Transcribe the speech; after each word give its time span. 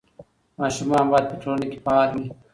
ماشومان 0.59 1.05
باید 1.11 1.29
په 1.31 1.35
ټولنه 1.41 1.65
کې 1.71 1.79
فعال 1.85 2.09
وي. 2.15 2.27